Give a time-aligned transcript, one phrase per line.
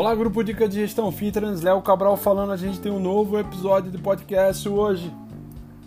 [0.00, 2.52] Olá, grupo Dica de Gestão Fitness, Léo Cabral falando.
[2.52, 5.12] A gente tem um novo episódio de podcast hoje.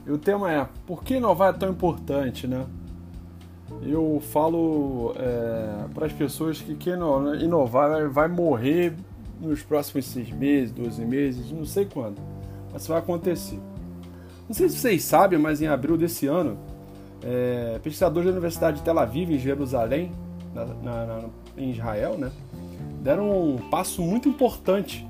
[0.05, 2.63] E o tema é: por que inovar é tão importante, né?
[3.81, 6.93] Eu falo é, para as pessoas que quem
[7.41, 8.93] inovar vai morrer
[9.41, 12.21] nos próximos seis meses, 12 meses, não sei quando,
[12.71, 13.59] mas vai acontecer.
[14.47, 16.59] Não sei se vocês sabem, mas em abril desse ano,
[17.23, 20.11] é, pesquisadores da Universidade de Tel Aviv, em Jerusalém,
[20.53, 22.31] na, na, na, em Israel, né,
[23.03, 25.05] deram um passo muito importante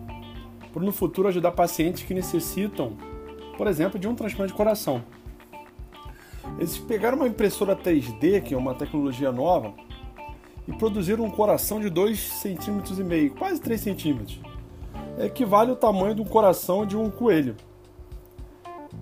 [0.73, 2.97] para no futuro ajudar pacientes que necessitam,
[3.55, 5.03] por exemplo, de um transplante de coração.
[6.57, 9.73] Eles pegaram uma impressora 3D, que é uma tecnologia nova,
[10.67, 14.39] e produziram um coração de 2,5 cm, quase 3 centímetros.
[15.19, 17.55] Equivale ao tamanho de um coração de um coelho.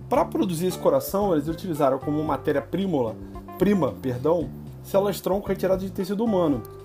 [0.10, 3.16] Para produzir esse coração, eles utilizaram como matéria-prima,
[3.58, 4.50] prima, perdão,
[4.84, 6.81] células tronco retiradas de tecido humano.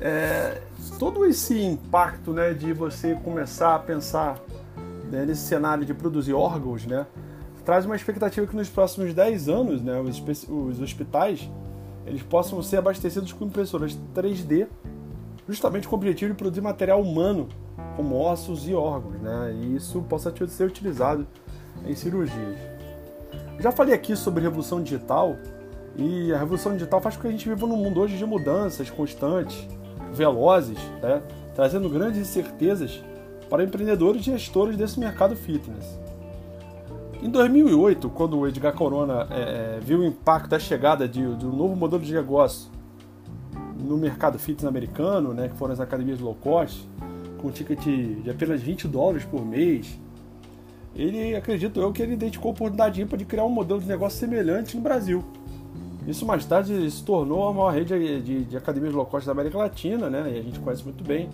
[0.00, 0.62] É,
[0.98, 4.40] todo esse impacto né, de você começar a pensar
[5.10, 7.06] né, nesse cenário de produzir órgãos, né,
[7.64, 11.48] traz uma expectativa que nos próximos 10 anos né, os, os hospitais
[12.06, 14.66] eles possam ser abastecidos com impressoras 3D,
[15.46, 17.48] justamente com o objetivo de produzir material humano,
[17.94, 21.26] como ossos e órgãos, né, e isso possa ser utilizado
[21.86, 22.58] em cirurgias.
[23.58, 25.36] Já falei aqui sobre revolução digital,
[25.96, 28.88] e a revolução digital faz com que a gente viva num mundo hoje de mudanças
[28.88, 29.68] constantes,
[30.12, 31.22] velozes, né?
[31.54, 33.02] trazendo grandes incertezas
[33.48, 35.98] para empreendedores e gestores desse mercado fitness.
[37.22, 41.46] Em 2008, quando o Edgar Corona é, é, viu o impacto da chegada de, de,
[41.46, 42.70] um novo modelo de negócio
[43.78, 46.88] no mercado fitness americano, né, que foram as academias low cost,
[47.38, 49.98] com ticket de apenas 20 dólares por mês,
[50.94, 54.18] ele, acredito eu, que ele dedicou a oportunidade ímpar de criar um modelo de negócio
[54.18, 55.24] semelhante no Brasil.
[56.10, 59.30] Isso mais tarde se tornou a maior rede de, de, de academias low cost da
[59.30, 60.28] América Latina, né?
[60.34, 61.30] E a gente conhece muito bem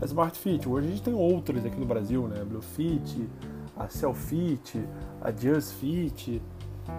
[0.00, 0.68] a Smart Fit.
[0.68, 2.40] Hoje a gente tem outras aqui no Brasil, né?
[2.40, 3.28] A Blue Fit,
[3.76, 4.80] a Selfit,
[5.20, 6.40] a Just Fit,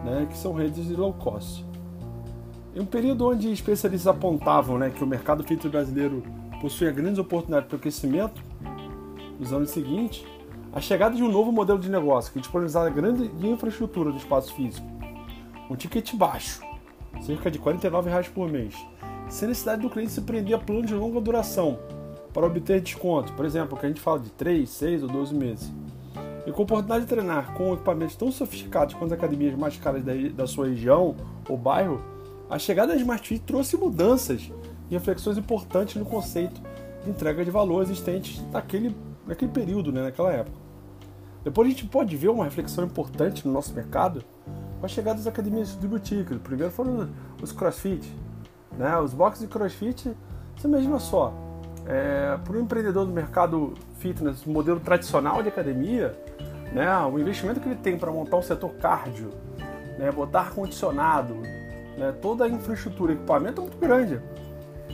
[0.03, 0.28] né?
[0.30, 1.66] Que são redes de low cost.
[2.75, 6.24] Em um período onde especialistas apontavam né, que o mercado fitness brasileiro
[6.59, 8.42] possuía grandes oportunidades para o crescimento,
[9.40, 10.25] nos anos seguintes,
[10.74, 14.88] a chegada de um novo modelo de negócio que disponibilizava grande infraestrutura do espaço físico,
[15.69, 16.73] um ticket baixo,
[17.22, 18.75] cerca de 49 reais por mês,
[19.29, 21.79] sem necessidade do cliente se prender a plano de longa duração
[22.34, 25.72] para obter desconto, por exemplo, que a gente fala de 3, 6 ou 12 meses.
[26.46, 30.03] E com a oportunidade de treinar com equipamentos tão sofisticados quanto as academias mais caras
[30.03, 31.16] da, da sua região
[31.47, 32.01] ou bairro,
[32.50, 34.51] a chegada da Smart Fit trouxe mudanças
[34.90, 36.62] e reflexões importantes no conceito
[37.03, 38.95] de entrega de valor existente naquele,
[39.25, 40.57] naquele período, né, naquela época.
[41.44, 44.24] Depois a gente pode ver uma reflexão importante no nosso mercado
[44.84, 46.36] com a chegada das academias de boutique.
[46.40, 47.10] Primeiro foram
[47.42, 48.06] os crossfit.
[48.78, 48.98] Né?
[48.98, 50.14] Os boxes de crossfit,
[50.58, 51.34] você imagina só,
[51.88, 56.14] é, para o empreendedor do mercado fitness, modelo tradicional de academia,
[56.74, 59.30] né, o investimento que ele tem para montar um setor cardio,
[59.98, 61.34] né, botar ar-condicionado,
[61.98, 64.20] né, toda a infraestrutura, equipamento é muito grande.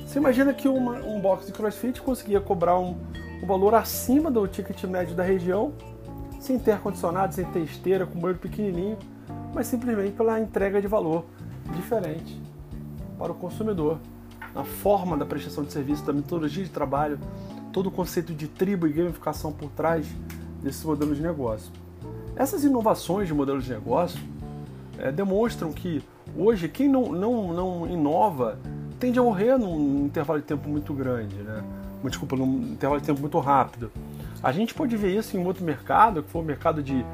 [0.06, 2.96] Você imagina que uma, um box de crossfit conseguia cobrar um,
[3.42, 5.74] um valor acima do ticket médio da região,
[6.40, 8.96] sem ter ar-condicionado, sem ter esteira, com banheiro pequenininho,
[9.54, 11.26] mas simplesmente pela entrega de valor
[11.76, 12.42] diferente
[13.18, 14.00] para o consumidor.
[14.54, 17.20] Na forma da prestação de serviço, da metodologia de trabalho,
[17.72, 20.08] todo o conceito de tribo e gamificação por trás
[20.62, 21.72] desse modelo de negócio.
[22.36, 24.20] Essas inovações de modelo de negócio
[24.98, 26.02] é, demonstram que
[26.36, 28.58] hoje quem não, não, não inova
[29.00, 31.64] tende a morrer num intervalo de tempo muito grande, né?
[32.04, 33.92] Desculpa, num intervalo de tempo muito rápido.
[34.42, 37.06] A gente pode ver isso em outro mercado, que foi o mercado de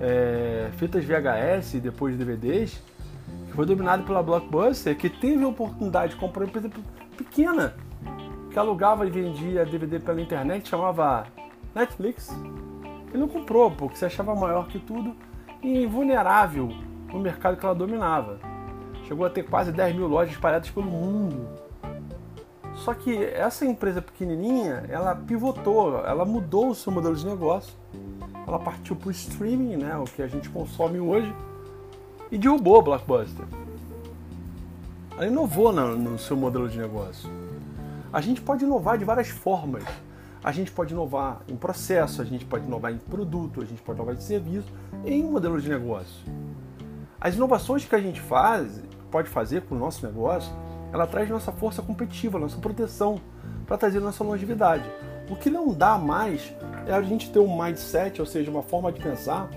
[0.00, 2.82] é, fitas VHS e depois DVDs,
[3.46, 6.70] que foi dominado pela Blockbuster, que teve a oportunidade de comprar uma empresa
[7.16, 7.74] pequena
[8.50, 11.26] que alugava e vendia DVD pela internet, chamava
[11.74, 12.30] Netflix.
[13.10, 15.14] Ele não comprou porque se achava maior que tudo
[15.62, 16.68] e invulnerável
[17.12, 18.38] no mercado que ela dominava.
[19.06, 21.48] Chegou a ter quase 10 mil lojas espalhadas pelo mundo.
[22.80, 27.74] Só que essa empresa pequenininha, ela pivotou, ela mudou o seu modelo de negócio
[28.50, 31.32] ela partiu para o streaming, né, o que a gente consome hoje,
[32.30, 33.46] e derrubou o Blockbuster.
[35.12, 37.30] Ela inovou no, no seu modelo de negócio.
[38.12, 39.84] A gente pode inovar de várias formas.
[40.42, 43.98] A gente pode inovar em processo, a gente pode inovar em produto, a gente pode
[43.98, 44.68] inovar em serviço,
[45.04, 46.24] em modelo de negócio.
[47.20, 50.50] As inovações que a gente faz, pode fazer com o nosso negócio,
[50.92, 53.20] ela traz nossa força competitiva, nossa proteção,
[53.66, 54.84] para trazer nossa longevidade.
[55.30, 56.52] O que não dá mais
[56.86, 59.48] é a gente ter um mindset, ou seja, uma forma de pensar,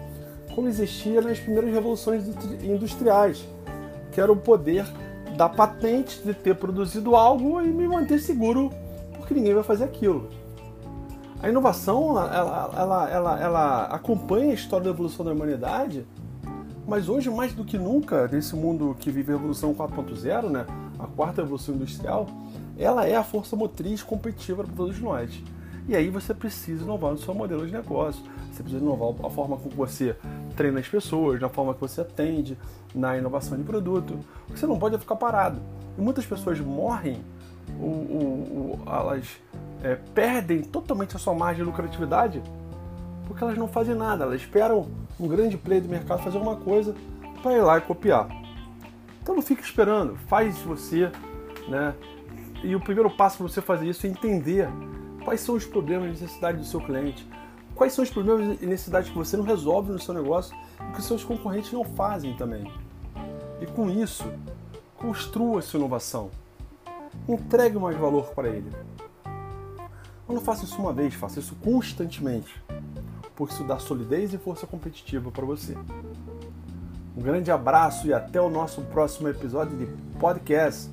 [0.53, 2.23] como existia nas primeiras revoluções
[2.61, 3.43] industriais,
[4.11, 4.85] que era o poder
[5.35, 8.71] da patente de ter produzido algo e me manter seguro,
[9.17, 10.29] porque ninguém vai fazer aquilo.
[11.41, 16.05] A inovação, ela, ela, ela, ela acompanha a história da evolução da humanidade,
[16.87, 20.65] mas hoje, mais do que nunca, nesse mundo que vive a evolução 4.0, né,
[21.03, 22.27] a quarta evolução industrial,
[22.77, 25.31] ela é a força motriz competitiva para todos nós.
[25.87, 29.57] E aí você precisa inovar no seu modelo de negócio, você precisa inovar a forma
[29.57, 30.15] como você
[30.55, 32.57] treina as pessoas, na forma que você atende,
[32.95, 34.17] na inovação de produto.
[34.49, 35.59] Você não pode ficar parado.
[35.97, 37.21] E muitas pessoas morrem,
[37.79, 39.27] ou, ou, ou elas
[39.83, 42.41] é, perdem totalmente a sua margem de lucratividade
[43.27, 44.87] porque elas não fazem nada, elas esperam
[45.19, 46.93] um grande player do mercado fazer alguma coisa
[47.41, 48.27] para ir lá e copiar.
[49.23, 51.09] Então não fique esperando, faz você,
[51.69, 51.95] né?
[52.61, 54.67] E o primeiro passo para você fazer isso é entender
[55.23, 57.25] quais são os problemas e necessidades do seu cliente,
[57.73, 60.53] quais são os problemas e necessidades que você não resolve no seu negócio
[60.89, 62.69] e que seus concorrentes não fazem também.
[63.61, 64.25] E com isso,
[64.97, 66.29] construa sua inovação.
[67.25, 68.69] Entregue mais valor para ele.
[70.27, 72.61] Não faça isso uma vez, faça isso constantemente,
[73.37, 75.77] porque isso dá solidez e força competitiva para você.
[77.15, 79.85] Um grande abraço e até o nosso próximo episódio de
[80.19, 80.89] podcast.